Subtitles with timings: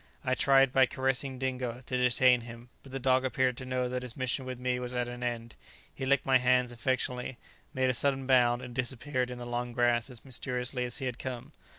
[0.25, 4.01] I tried, by caressing Dingo, to detain him; but the dog appeared to know that
[4.01, 5.53] his mission with me was at an end;
[5.93, 7.37] he licked my hands affectionately,
[7.71, 11.19] made a sudden bound, and disappeared in the long grass as mysteriously as he had
[11.19, 11.51] come.